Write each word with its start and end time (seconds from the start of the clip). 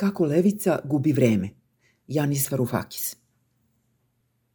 Kako 0.00 0.24
levica 0.24 0.78
gubi 0.84 1.12
vreme. 1.12 1.48
Janis 2.08 2.50
Varoufakis. 2.50 3.16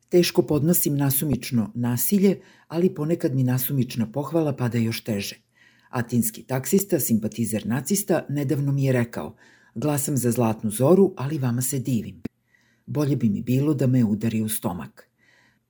Teško 0.10 0.42
podnosim 0.42 0.98
nasumično 0.98 1.72
nasilje, 1.76 2.40
ali 2.68 2.94
ponekad 2.96 3.36
mi 3.36 3.44
nasumična 3.44 4.12
pohvala 4.12 4.56
pada 4.56 4.78
još 4.78 5.04
teže. 5.04 5.36
Atinski 5.90 6.44
taksista, 6.44 7.00
simpatizer 7.00 7.68
nacista, 7.68 8.26
nedavno 8.30 8.72
mi 8.72 8.84
je 8.84 8.92
rekao 8.92 9.36
Glasam 9.76 10.18
za 10.18 10.32
zlatnu 10.32 10.72
zoru, 10.72 11.14
ali 11.18 11.38
vama 11.38 11.62
se 11.62 11.80
divim. 11.80 12.22
Bolje 12.86 13.16
bi 13.16 13.30
mi 13.30 13.42
bilo 13.42 13.74
da 13.74 13.88
me 13.88 14.04
udari 14.04 14.42
u 14.42 14.50
stomak. 14.50 15.10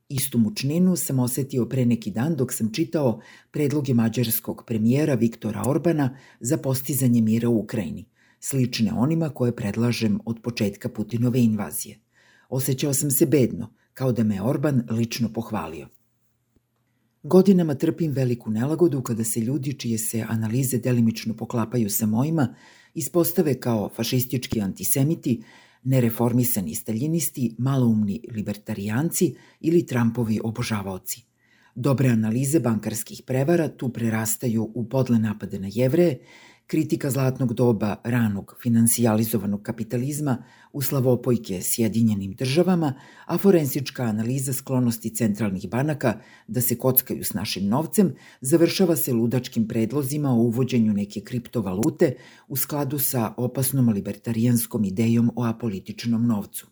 Istu 0.09 0.37
mučninu 0.37 0.95
sam 0.95 1.19
osetio 1.19 1.65
pre 1.65 1.85
neki 1.85 2.11
dan 2.11 2.35
dok 2.35 2.53
sam 2.53 2.73
čitao 2.73 3.19
predloge 3.51 3.93
mađarskog 3.93 4.63
premijera 4.67 5.13
Viktora 5.13 5.63
Orbana 5.67 6.17
za 6.39 6.57
postizanje 6.57 7.21
mira 7.21 7.49
u 7.49 7.59
Ukrajini, 7.59 8.05
slične 8.47 8.93
onima 8.93 9.29
koje 9.29 9.55
predlažem 9.55 10.19
od 10.25 10.41
početka 10.41 10.89
Putinove 10.89 11.41
invazije. 11.41 11.99
Osećao 12.49 12.93
sam 12.93 13.11
se 13.11 13.25
bedno, 13.25 13.73
kao 13.93 14.11
da 14.11 14.23
me 14.23 14.41
Orban 14.41 14.83
lično 14.89 15.33
pohvalio. 15.33 15.87
Godinama 17.23 17.75
trpim 17.75 18.11
veliku 18.11 18.51
nelagodu 18.51 19.01
kada 19.01 19.23
se 19.23 19.39
ljudi 19.39 19.73
čije 19.73 19.97
se 19.97 20.25
analize 20.29 20.77
delimično 20.77 21.33
poklapaju 21.33 21.89
sa 21.89 22.05
mojima 22.05 22.55
ispostave 22.93 23.59
kao 23.59 23.89
fašistički 23.95 24.61
antisemiti, 24.61 25.41
nereformisani 25.83 26.75
staljinisti, 26.75 27.55
maloumni 27.57 28.21
libertarijanci 28.31 29.35
ili 29.59 29.85
Trumpovi 29.85 30.39
obožavaoci. 30.43 31.25
Dobre 31.75 32.09
analize 32.09 32.59
bankarskih 32.59 33.21
prevara 33.25 33.67
tu 33.67 33.89
prerastaju 33.89 34.71
u 34.75 34.89
podle 34.89 35.19
napade 35.19 35.59
na 35.59 35.69
jevreje, 35.71 36.19
kritika 36.67 37.09
zlatnog 37.09 37.53
doba 37.53 37.95
ranog 38.03 38.55
financijalizovanog 38.63 39.61
kapitalizma 39.61 40.43
u 40.73 40.81
slavopojke 40.81 41.61
Sjedinjenim 41.61 42.33
državama, 42.33 42.93
a 43.25 43.37
forensička 43.37 44.03
analiza 44.03 44.53
sklonosti 44.53 45.15
centralnih 45.15 45.69
banaka 45.69 46.19
da 46.47 46.61
se 46.61 46.77
kockaju 46.77 47.23
s 47.23 47.33
našim 47.33 47.67
novcem 47.67 48.15
završava 48.41 48.95
se 48.95 49.13
ludačkim 49.13 49.67
predlozima 49.67 50.29
o 50.29 50.41
uvođenju 50.41 50.93
neke 50.93 51.21
kriptovalute 51.21 52.15
u 52.47 52.55
skladu 52.55 52.99
sa 52.99 53.33
opasnom 53.37 53.89
libertarijanskom 53.89 54.83
idejom 54.83 55.31
o 55.35 55.43
apolitičnom 55.43 56.27
novcu. 56.27 56.67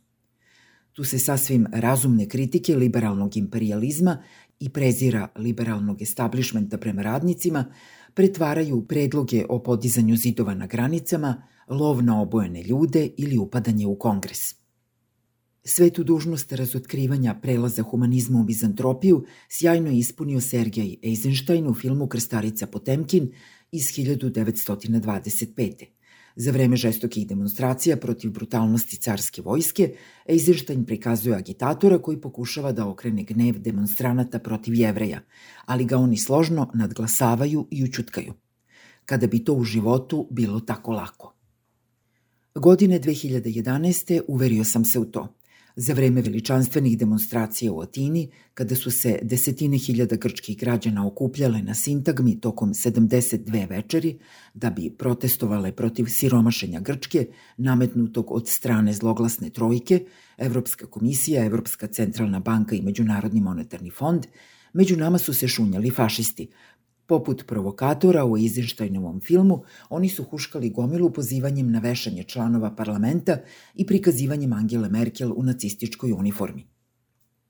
Tu 0.94 1.04
se 1.04 1.20
sasvim 1.20 1.67
razumne 1.73 2.28
kritike 2.30 2.76
liberalnog 2.76 3.38
imperializma 3.38 4.17
i 4.60 4.70
prezira 4.70 5.28
liberalnog 5.36 6.02
establishmenta 6.02 6.78
prema 6.78 7.02
radnicima 7.02 7.66
pretvaraju 8.14 8.86
predloge 8.88 9.45
o 9.50 9.64
podizanju 9.64 10.16
zidova 10.16 10.53
na 10.53 10.67
granicama, 10.67 11.44
lov 11.67 12.03
na 12.03 12.22
obojene 12.22 12.64
ljude 12.64 13.09
ili 13.17 13.38
upadanje 13.38 13.88
u 13.88 13.95
kongres. 13.95 14.64
Svetu 15.66 16.03
dužnost 16.03 16.52
razotkrivanja 16.52 17.36
prelaza 17.42 17.83
humanizma 17.83 18.39
u 18.39 18.44
bizantropiju 18.44 19.25
sjajno 19.50 19.89
je 19.89 19.97
ispunio 19.97 20.42
Sergej 20.42 20.97
Eisenstein 21.02 21.67
u 21.67 21.73
filmu 21.73 22.08
Krstarica 22.08 22.67
Potemkin 22.67 23.31
iz 23.72 23.83
1925. 23.83 25.86
Za 26.36 26.52
vreme 26.52 26.76
žestokih 26.76 27.28
demonstracija 27.28 27.98
protiv 27.98 28.31
brutalnosti 28.31 28.98
carske 28.98 29.42
vojske, 29.42 29.95
Eisenstein 30.26 30.86
prikazuje 30.86 31.36
agitatora 31.36 31.98
koji 31.98 32.22
pokušava 32.22 32.72
da 32.72 32.88
okrene 32.88 33.23
gnev 33.23 33.59
demonstranata 33.59 34.39
protiv 34.39 34.73
jevreja, 34.73 35.22
ali 35.66 35.86
ga 35.86 35.98
oni 35.98 36.17
složno 36.17 36.72
nadglasavaju 36.73 37.67
i 37.72 37.84
učutkaju. 37.84 38.34
Kada 39.06 39.28
bi 39.28 39.44
to 39.44 39.54
u 39.54 39.64
životu 39.64 40.28
bilo 40.31 40.59
tako 40.59 40.92
lako. 40.92 41.36
Godine 42.56 43.00
2011. 43.00 44.22
uverio 44.28 44.64
sam 44.64 44.86
se 44.86 45.00
u 45.00 45.06
to– 45.06 45.28
Za 45.76 45.94
vreme 45.94 46.22
veličanstvenih 46.22 46.98
demonstracija 46.98 47.72
u 47.72 47.82
Atini, 47.82 48.30
kada 48.54 48.76
su 48.76 48.92
se 48.92 49.20
desetine 49.22 49.78
hiljada 49.78 50.16
grčkih 50.16 50.58
građana 50.58 51.08
okupljale 51.08 51.61
na 51.61 51.76
sintagmi 51.76 52.39
tokom 52.42 52.73
72 52.73 53.70
večeri 53.70 54.17
da 54.54 54.70
bi 54.70 54.89
protestovale 54.98 55.72
protiv 55.72 56.06
siromašenja 56.06 56.80
Grčke, 56.80 57.28
nametnutog 57.58 58.32
od 58.32 58.48
strane 58.48 58.94
zloglasne 58.94 59.50
trojke, 59.50 60.06
Evropska 60.38 60.86
komisija, 60.86 61.45
Evropska 61.45 61.88
centralna 61.88 62.39
banka 62.39 62.76
i 62.76 62.82
Međunarodni 62.82 63.42
monetarni 63.42 63.89
fond, 63.89 64.26
među 64.73 64.98
nama 64.98 65.17
su 65.17 65.33
se 65.33 65.48
šunjali 65.48 65.92
fašisti, 65.92 66.48
Poput 67.14 67.44
provokatora 67.48 68.26
u 68.26 68.38
Eizensteinovom 68.38 69.20
filmu, 69.22 69.64
oni 69.90 70.10
su 70.10 70.24
huškali 70.24 70.70
gomilu 70.70 71.12
pozivanjem 71.14 71.72
na 71.72 71.80
vešanje 71.80 72.24
članova 72.24 72.72
parlamenta 72.76 73.38
i 73.76 73.86
prikazivanjem 73.86 74.54
Angele 74.54 74.90
Merkel 74.90 75.34
u 75.36 75.44
nacističkoj 75.44 76.12
uniformi. 76.12 76.66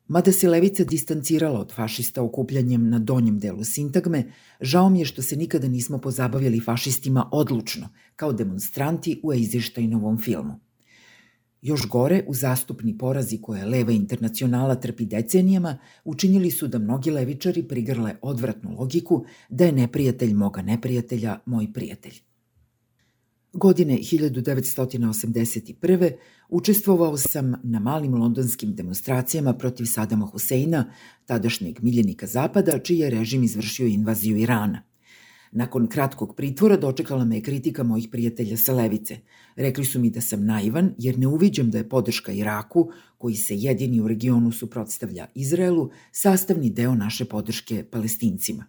Mada 0.08 0.32
se 0.32 0.50
levica 0.50 0.84
distancirala 0.84 1.60
od 1.60 1.72
fašista 1.76 2.24
okupljanjem 2.24 2.90
na 2.90 3.00
donjem 3.00 3.40
delu 3.40 3.64
sintagme, 3.64 4.24
žao 4.62 4.90
mi 4.90 5.00
je 5.00 5.06
što 5.06 5.22
se 5.22 5.36
nikada 5.36 5.68
nismo 5.68 5.98
pozabavili 5.98 6.60
fašistima 6.60 7.30
odlučno, 7.32 7.90
kao 8.16 8.34
demonstranti 8.34 9.20
u 9.24 9.34
Eizensteinovom 9.34 10.18
filmu. 10.18 10.60
Još 11.64 11.88
gore, 11.88 12.24
u 12.28 12.34
zastupni 12.34 12.98
porazi 12.98 13.38
koje 13.42 13.66
leva 13.66 13.92
internacionala 13.92 14.76
trpi 14.76 15.06
decenijama, 15.06 15.78
učinili 16.04 16.52
su 16.52 16.68
da 16.68 16.80
mnogi 16.80 17.12
levičari 17.12 17.64
prigrle 17.64 18.16
odvratnu 18.22 18.76
logiku 18.80 19.26
da 19.50 19.66
je 19.66 19.72
neprijatelj 19.72 20.34
moga 20.34 20.62
neprijatelja 20.62 21.40
moj 21.46 21.74
prijatelj. 21.74 22.14
Godine 23.54 23.98
1981. 23.98 26.12
učestvovao 26.50 27.18
sam 27.18 27.54
na 27.64 27.80
malim 27.80 28.14
londonskim 28.14 28.76
demonstracijama 28.76 29.54
protiv 29.54 29.86
Sadama 29.86 30.26
Huseina, 30.26 30.92
tadašnjeg 31.26 31.80
miljenika 31.82 32.28
Zapada, 32.28 32.80
čiji 32.80 32.98
je 32.98 33.10
režim 33.10 33.44
izvršio 33.44 33.88
invaziju 33.88 34.38
Irana– 34.38 34.84
Nakon 35.56 35.88
kratkog 35.88 36.36
pritvora 36.36 36.78
dočekala 36.78 37.26
me 37.26 37.36
je 37.36 37.42
kritika 37.42 37.84
mojih 37.84 38.08
prijatelja 38.12 38.58
sa 38.58 38.74
levice. 38.74 39.18
Rekli 39.56 39.86
su 39.86 40.00
mi 40.00 40.10
da 40.10 40.22
sam 40.22 40.46
naivan 40.46 40.94
jer 40.98 41.20
ne 41.20 41.28
uviđam 41.28 41.72
da 41.72 41.78
je 41.78 41.90
podrška 41.90 42.32
Iraku, 42.32 42.90
koji 43.18 43.36
se 43.36 43.56
jedini 43.58 44.02
u 44.02 44.08
regionu 44.08 44.52
suprotstavlja 44.52 45.28
Izraelu, 45.36 45.90
sastavni 46.12 46.70
deo 46.70 46.96
naše 46.96 47.26
podrške 47.26 47.84
palestincima. 47.92 48.66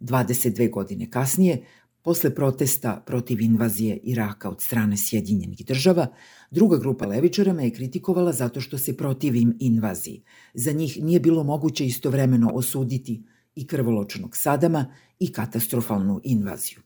22 0.00 0.70
godine 0.70 1.10
kasnije, 1.10 1.64
posle 2.02 2.34
protesta 2.34 3.02
protiv 3.06 3.40
invazije 3.40 3.96
Iraka 4.02 4.50
od 4.50 4.62
strane 4.62 4.96
Sjedinjenih 4.96 5.66
država, 5.66 6.06
druga 6.50 6.78
grupa 6.78 7.06
levičara 7.06 7.52
me 7.52 7.64
je 7.64 7.74
kritikovala 7.74 8.32
zato 8.32 8.60
što 8.60 8.78
se 8.78 8.96
protivim 8.96 9.56
invaziji. 9.60 10.22
Za 10.54 10.72
njih 10.72 11.02
nije 11.02 11.20
bilo 11.20 11.44
moguće 11.44 11.86
istovremeno 11.86 12.50
osuditi 12.54 13.22
i 13.56 13.66
krvoločnog 13.66 14.36
Sadama 14.36 14.86
i 15.18 15.32
katastrofalnu 15.32 16.20
invaziju. 16.24 16.78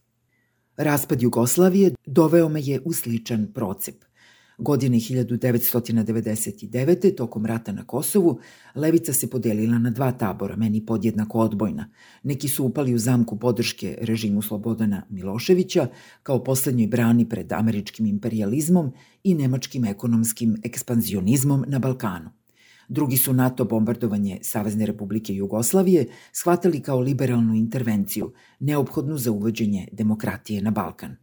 Raspad 0.76 1.22
Jugoslavije 1.22 1.94
doveo 2.06 2.48
me 2.48 2.60
je 2.60 2.80
u 2.84 2.92
sličan 2.92 3.52
procep. 3.54 4.04
Godine 4.58 4.96
1999. 4.96 7.16
tokom 7.16 7.46
rata 7.46 7.72
na 7.72 7.84
Kosovu, 7.84 8.40
levica 8.74 9.12
se 9.12 9.30
podelila 9.30 9.78
na 9.78 9.90
dva 9.90 10.12
tabora, 10.12 10.56
meni 10.56 10.86
podjednako 10.86 11.38
odbojna. 11.38 11.90
Neki 12.22 12.48
su 12.48 12.64
upali 12.64 12.94
u 12.94 12.98
zamku 12.98 13.38
podrške 13.38 13.98
režimu 14.00 14.42
Slobodana 14.42 15.02
Miloševića 15.10 15.86
kao 16.22 16.44
poslednjoj 16.44 16.86
brani 16.86 17.28
pred 17.28 17.52
američkim 17.52 18.06
imperializmom 18.06 18.92
i 19.24 19.34
nemačkim 19.34 19.84
ekonomskim 19.84 20.56
ekspanzionizmom 20.64 21.64
na 21.68 21.78
Balkanu. 21.78 22.37
Drugi 22.88 23.16
su 23.16 23.32
NATO 23.32 23.64
bombardovanje 23.64 24.38
Savezne 24.42 24.86
republike 24.86 25.34
Jugoslavije 25.34 26.06
shvatali 26.32 26.82
kao 26.82 27.00
liberalnu 27.00 27.54
intervenciju, 27.54 28.32
neophodnu 28.60 29.18
za 29.18 29.32
uvođenje 29.32 29.88
demokratije 29.92 30.62
na 30.62 30.70
Balkan. 30.70 31.16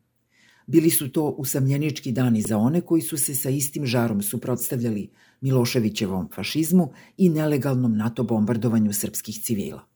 Bili 0.68 0.90
su 0.90 1.12
to 1.12 1.24
usamljenički 1.24 2.12
dani 2.12 2.42
za 2.42 2.58
one 2.58 2.81
koji 2.81 3.02
su 3.02 3.18
se 3.18 3.36
sa 3.36 3.50
istim 3.50 3.86
žarom 3.86 4.22
suprotstavljali 4.22 5.10
Miloševićevom 5.42 6.30
fašizmu 6.36 6.92
i 7.18 7.30
nelegalnom 7.30 7.98
NATO 7.98 8.24
bombardovanju 8.24 8.94
srpskih 8.94 9.39
civila. 9.44 9.94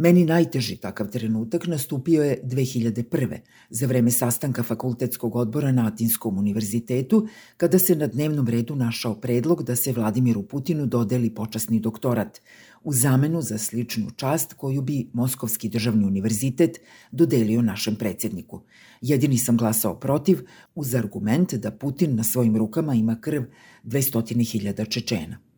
Meni 0.00 0.24
najteži 0.24 0.76
takav 0.76 1.10
trenutak 1.10 1.66
nastupio 1.66 2.22
je 2.22 2.40
2001. 2.44 3.38
za 3.70 3.86
vreme 3.86 4.10
sastanka 4.10 4.62
fakultetskog 4.62 5.36
odbora 5.36 5.72
na 5.72 5.86
Atinskom 5.86 6.38
univerzitetu, 6.38 7.28
kada 7.56 7.78
se 7.78 7.96
na 7.96 8.06
dnevnom 8.06 8.48
redu 8.48 8.76
našao 8.76 9.14
predlog 9.14 9.62
da 9.62 9.76
se 9.76 9.92
Vladimiru 9.92 10.42
Putinu 10.42 10.86
dodeli 10.86 11.34
počasni 11.34 11.80
doktorat 11.80 12.40
u 12.84 12.92
zamenu 12.92 13.42
za 13.42 13.58
sličnu 13.58 14.10
čast 14.16 14.54
koju 14.54 14.82
bi 14.82 15.10
Moskovski 15.12 15.68
državni 15.68 16.06
univerzitet 16.06 16.80
dodelio 17.12 17.62
našem 17.62 17.96
predsedniku. 17.96 18.62
Jedini 19.00 19.38
sam 19.38 19.56
glasao 19.56 20.00
protiv 20.00 20.40
uz 20.74 20.94
argument 20.94 21.54
da 21.54 21.70
Putin 21.70 22.16
na 22.16 22.24
svojim 22.24 22.56
rukama 22.56 22.94
ima 22.94 23.20
krv 23.20 23.42
200.000 23.84 24.88
Čečena. 24.88 25.49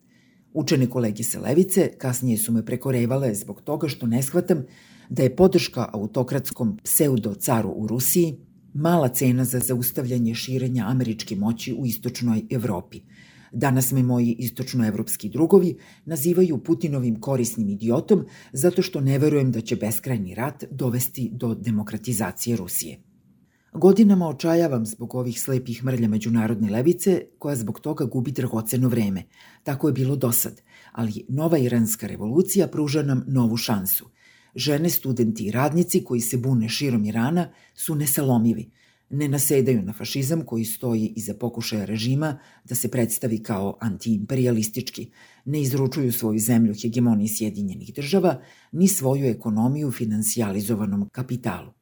Učene 0.54 0.87
kolege 0.87 1.22
sa 1.22 1.40
levice 1.40 1.90
kasnije 1.99 2.38
su 2.38 2.52
me 2.52 2.64
prekorevale 2.64 3.34
zbog 3.34 3.60
toga 3.60 3.88
što 3.88 4.06
ne 4.06 4.22
shvatam 4.22 4.64
da 5.08 5.22
je 5.22 5.37
podrška 5.37 5.88
autokratskom 5.93 6.78
pseudo-caru 6.84 7.69
u 7.69 7.87
Rusiji 7.87 8.37
mala 8.75 9.08
cena 9.08 9.44
za 9.44 9.58
zaustavljanje 9.58 10.34
širenja 10.34 10.84
američke 10.88 11.37
moći 11.37 11.75
u 11.75 11.87
istočnoj 11.87 12.43
Evropi. 12.50 13.00
Danas 13.52 13.93
me 13.93 14.02
moji 14.02 14.37
istočnoevropski 14.38 15.28
drugovi 15.28 15.76
nazivaju 16.04 16.58
Putinovim 16.58 17.20
korisnim 17.20 17.69
idiotom 17.69 18.25
zato 18.52 18.82
što 18.82 19.00
ne 19.00 19.19
verujem 19.19 19.52
da 19.52 19.60
će 19.60 19.76
beskrajni 19.76 20.34
rat 20.34 20.64
dovesti 20.70 21.31
do 21.32 21.55
demokratizacije 21.55 22.56
Rusije. 22.56 23.11
Godinama 23.74 24.28
očajavam 24.28 24.86
zbog 24.86 25.14
ovih 25.14 25.40
slepih 25.40 25.84
mrlja 25.84 26.08
međunarodne 26.08 26.70
levice, 26.70 27.22
koja 27.38 27.56
zbog 27.56 27.80
toga 27.80 28.04
gubi 28.04 28.32
dragoceno 28.32 28.88
vreme. 28.88 29.22
Tako 29.62 29.88
je 29.88 29.92
bilo 29.92 30.16
do 30.16 30.32
sad, 30.32 30.60
ali 30.92 31.24
nova 31.28 31.58
iranska 31.58 32.06
revolucija 32.06 32.66
pruža 32.66 33.02
nam 33.02 33.24
novu 33.26 33.56
šansu. 33.56 34.06
Žene, 34.54 34.90
studenti 34.90 35.44
i 35.44 35.50
radnici 35.50 36.04
koji 36.04 36.20
se 36.20 36.36
bune 36.36 36.69
širom 36.69 37.04
Irana 37.04 37.48
su 37.74 37.94
nesalomivi. 37.94 38.70
Ne 39.10 39.28
nasedaju 39.28 39.82
na 39.82 39.92
fašizam 39.92 40.44
koji 40.46 40.64
stoji 40.64 41.12
iza 41.16 41.34
pokušaja 41.34 41.84
režima 41.84 42.38
da 42.64 42.74
se 42.74 42.90
predstavi 42.90 43.42
kao 43.42 43.76
antiimperialistički, 43.80 45.10
ne 45.44 45.60
izručuju 45.60 46.12
svoju 46.12 46.38
zemlju 46.38 46.74
hegemoniji 46.82 47.28
Sjedinjenih 47.28 47.94
država, 47.94 48.40
ni 48.72 48.88
svoju 48.88 49.26
ekonomiju 49.26 49.90
finansijalizovanom 49.90 51.08
kapitalu. 51.12 51.81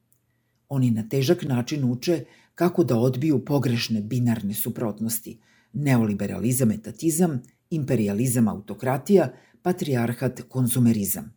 Oni 0.70 0.90
na 0.90 1.02
težak 1.08 1.42
način 1.42 1.84
uče 1.84 2.24
kako 2.54 2.84
da 2.84 2.98
odbiju 2.98 3.44
pogrešne 3.44 4.00
binarne 4.00 4.54
suprotnosti, 4.54 5.38
neoliberalizam 5.72 6.70
etatizam, 6.70 7.42
imperializam 7.70 8.48
autokratija, 8.48 9.32
patrijarhat 9.62 10.40
konzumerizam. 10.48 11.34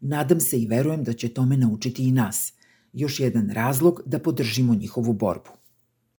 Nadam 0.00 0.40
se 0.40 0.60
i 0.60 0.66
verujem 0.66 1.04
da 1.04 1.12
će 1.12 1.28
tome 1.28 1.56
naučiti 1.56 2.08
i 2.08 2.12
nas. 2.12 2.52
Još 2.92 3.20
jedan 3.20 3.50
razlog 3.50 4.00
da 4.06 4.18
podržimo 4.18 4.74
njihovu 4.74 5.12
borbu. 5.12 5.50